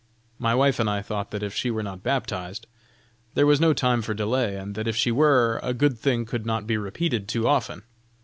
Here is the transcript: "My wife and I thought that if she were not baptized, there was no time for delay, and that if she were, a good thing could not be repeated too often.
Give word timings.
"My 0.39 0.55
wife 0.55 0.79
and 0.79 0.89
I 0.89 1.03
thought 1.03 1.29
that 1.29 1.43
if 1.43 1.53
she 1.53 1.69
were 1.69 1.83
not 1.83 2.01
baptized, 2.01 2.65
there 3.35 3.45
was 3.45 3.59
no 3.61 3.71
time 3.71 4.01
for 4.01 4.15
delay, 4.15 4.55
and 4.57 4.73
that 4.73 4.87
if 4.87 4.95
she 4.95 5.11
were, 5.11 5.59
a 5.61 5.75
good 5.75 5.99
thing 5.99 6.25
could 6.25 6.43
not 6.43 6.65
be 6.65 6.75
repeated 6.75 7.27
too 7.27 7.47
often. 7.47 7.83